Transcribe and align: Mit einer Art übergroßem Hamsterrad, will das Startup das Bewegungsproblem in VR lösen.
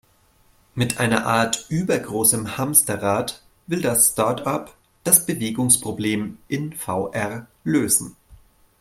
Mit 0.73 0.99
einer 0.99 1.27
Art 1.27 1.67
übergroßem 1.69 2.57
Hamsterrad, 2.57 3.43
will 3.67 3.83
das 3.83 4.13
Startup 4.13 4.75
das 5.03 5.27
Bewegungsproblem 5.27 6.39
in 6.47 6.73
VR 6.73 7.45
lösen. 7.63 8.15